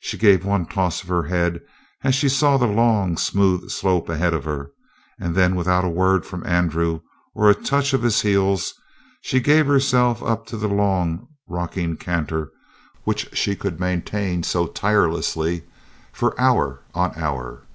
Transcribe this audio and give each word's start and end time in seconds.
She 0.00 0.16
gave 0.16 0.46
one 0.46 0.64
toss 0.64 1.02
of 1.02 1.10
her 1.10 1.24
head 1.24 1.60
as 2.02 2.14
she 2.14 2.30
saw 2.30 2.56
the 2.56 2.66
long, 2.66 3.18
smooth 3.18 3.68
slope 3.68 4.08
ahead 4.08 4.32
of 4.32 4.44
her, 4.44 4.70
and 5.20 5.34
then, 5.34 5.54
without 5.56 5.84
a 5.84 5.90
word 5.90 6.24
from 6.24 6.42
Andrew 6.46 7.00
or 7.34 7.50
a 7.50 7.54
touch 7.54 7.92
of 7.92 8.00
his 8.02 8.22
heels, 8.22 8.72
she 9.20 9.40
gave 9.40 9.66
herself 9.66 10.22
up 10.22 10.46
to 10.46 10.56
the 10.56 10.68
long, 10.68 11.28
rocking 11.46 11.98
canter 11.98 12.50
which 13.04 13.28
she 13.36 13.54
could 13.54 13.78
maintain 13.78 14.42
so 14.42 14.66
tirelessly 14.68 15.64
for 16.14 16.34
hour 16.40 16.80
on 16.94 17.12
hour. 17.16 17.66